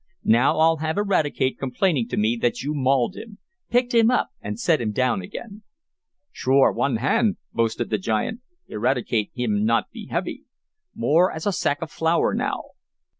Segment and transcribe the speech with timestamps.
[0.25, 3.37] "Now I'll have Eradicate complaining to me that you mauled him.
[3.69, 5.61] Picked him up and set him down again."
[6.31, 6.71] "Sure.
[6.71, 8.41] One hand!" boasted the giant.
[8.67, 10.45] "Eradicate him not be heavy.
[10.95, 12.61] More as a sack of flour now."